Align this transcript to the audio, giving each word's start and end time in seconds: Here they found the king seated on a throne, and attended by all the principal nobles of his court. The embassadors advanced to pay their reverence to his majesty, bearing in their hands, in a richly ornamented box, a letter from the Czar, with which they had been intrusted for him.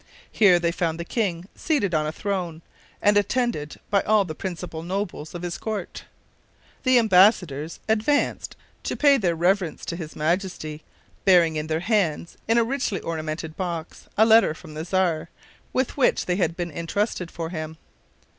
Here 0.31 0.57
they 0.57 0.71
found 0.71 0.99
the 0.99 1.05
king 1.05 1.45
seated 1.53 1.93
on 1.93 2.07
a 2.07 2.11
throne, 2.11 2.63
and 3.03 3.15
attended 3.17 3.77
by 3.91 4.01
all 4.01 4.25
the 4.25 4.33
principal 4.33 4.81
nobles 4.81 5.35
of 5.35 5.43
his 5.43 5.59
court. 5.59 6.05
The 6.81 6.97
embassadors 6.97 7.79
advanced 7.87 8.55
to 8.81 8.95
pay 8.95 9.17
their 9.17 9.35
reverence 9.35 9.85
to 9.85 9.95
his 9.95 10.15
majesty, 10.15 10.81
bearing 11.23 11.55
in 11.55 11.67
their 11.67 11.81
hands, 11.81 12.35
in 12.47 12.57
a 12.57 12.63
richly 12.63 12.99
ornamented 13.01 13.55
box, 13.55 14.07
a 14.17 14.25
letter 14.25 14.55
from 14.55 14.73
the 14.73 14.85
Czar, 14.85 15.29
with 15.71 15.97
which 15.97 16.25
they 16.25 16.37
had 16.37 16.57
been 16.57 16.71
intrusted 16.71 17.29
for 17.29 17.49
him. 17.49 17.77